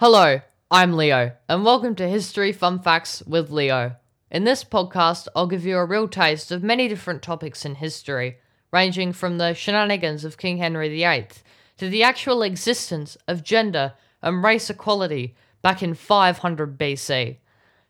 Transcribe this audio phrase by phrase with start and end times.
[0.00, 0.40] Hello,
[0.70, 3.96] I'm Leo, and welcome to History Fun Facts with Leo.
[4.30, 8.38] In this podcast, I'll give you a real taste of many different topics in history,
[8.72, 11.26] ranging from the shenanigans of King Henry VIII
[11.76, 13.92] to the actual existence of gender
[14.22, 17.36] and race equality back in 500 BC.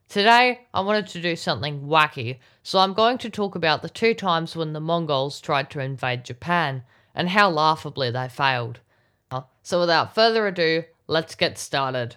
[0.09, 4.15] Today, I wanted to do something wacky, so I'm going to talk about the two
[4.15, 6.83] times when the Mongols tried to invade Japan
[7.15, 8.81] and how laughably they failed.
[9.63, 12.15] So, without further ado, let's get started.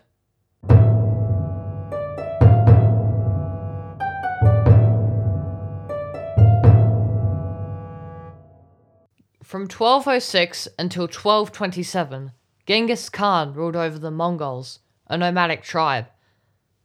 [9.44, 12.32] From 1206 until 1227,
[12.68, 16.06] Genghis Khan ruled over the Mongols, a nomadic tribe.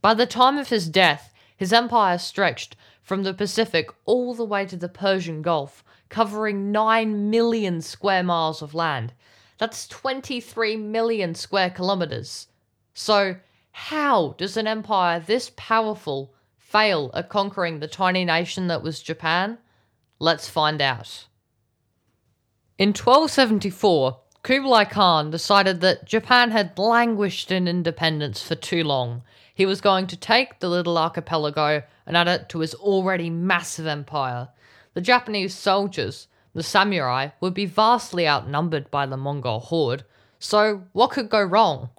[0.01, 4.65] By the time of his death, his empire stretched from the Pacific all the way
[4.65, 9.13] to the Persian Gulf, covering 9 million square miles of land.
[9.59, 12.47] That's 23 million square kilometers.
[12.95, 13.37] So,
[13.73, 19.59] how does an empire this powerful fail at conquering the tiny nation that was Japan?
[20.19, 21.27] Let's find out.
[22.79, 29.23] In 1274, Kublai Khan decided that Japan had languished in independence for too long.
[29.53, 33.87] He was going to take the little archipelago and add it to his already massive
[33.87, 34.49] empire.
[34.95, 40.05] The Japanese soldiers the samurai would be vastly outnumbered by the Mongol horde,
[40.39, 41.91] so what could go wrong?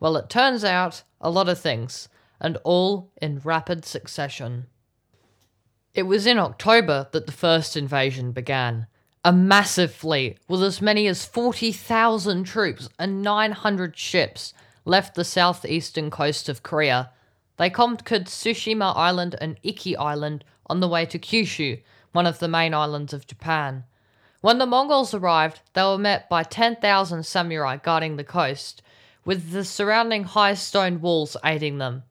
[0.00, 2.08] Well, it turns out a lot of things,
[2.40, 4.66] and all in rapid succession.
[5.94, 8.86] It was in October that the first invasion began.
[9.24, 14.52] A massive fleet with as many as 40,000 troops and 900 ships
[14.84, 17.10] left the southeastern coast of Korea.
[17.56, 21.80] They conquered Tsushima Island and Iki Island on the way to Kyushu,
[22.16, 23.84] one of the main islands of Japan.
[24.40, 28.80] When the Mongols arrived, they were met by 10,000 samurai guarding the coast,
[29.26, 32.04] with the surrounding high stone walls aiding them.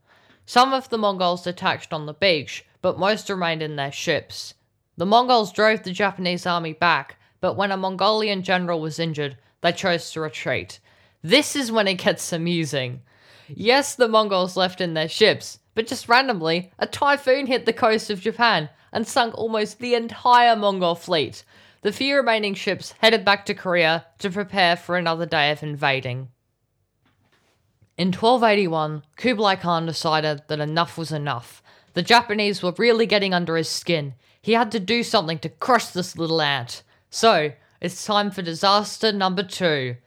[0.45, 4.53] Some of the Mongols detached on the beach, but most remained in their ships.
[4.95, 9.71] The Mongols drove the Japanese army back, but when a Mongolian general was injured, they
[9.71, 10.79] chose to retreat.
[11.23, 13.01] This is when it gets amusing.
[13.47, 18.11] Yes, the Mongols left in their ships, but just randomly, a typhoon hit the coast
[18.11, 21.43] of Japan and sunk almost the entire Mongol fleet.
[21.81, 26.29] The few remaining ships headed back to Korea to prepare for another day of invading.
[27.97, 31.61] In 1281, Kublai Khan decided that enough was enough.
[31.93, 34.15] The Japanese were really getting under his skin.
[34.41, 36.81] He had to do something to crush this little ant.
[37.09, 37.51] So,
[37.81, 39.97] it's time for disaster number two.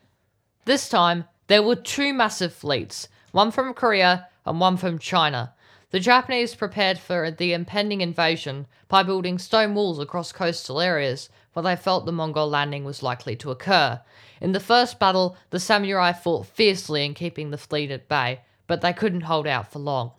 [0.65, 5.53] This time, there were two massive fleets, one from Korea and one from China.
[5.91, 11.63] The Japanese prepared for the impending invasion by building stone walls across coastal areas where
[11.63, 14.03] they felt the Mongol landing was likely to occur.
[14.39, 18.83] In the first battle, the samurai fought fiercely in keeping the fleet at bay, but
[18.83, 20.13] they couldn't hold out for long.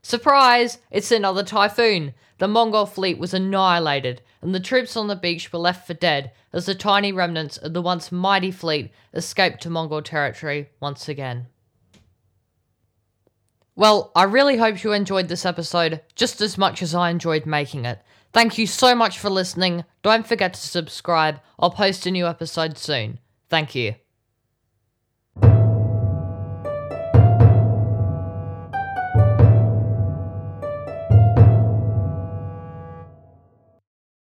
[0.00, 0.78] Surprise!
[0.92, 2.14] It's another typhoon!
[2.38, 6.30] The Mongol fleet was annihilated, and the troops on the beach were left for dead
[6.52, 11.48] as the tiny remnants of the once mighty fleet escaped to Mongol territory once again.
[13.76, 17.84] Well, I really hope you enjoyed this episode just as much as I enjoyed making
[17.84, 18.00] it.
[18.32, 19.84] Thank you so much for listening.
[20.02, 21.40] Don't forget to subscribe.
[21.58, 23.18] I'll post a new episode soon.
[23.50, 23.96] Thank you.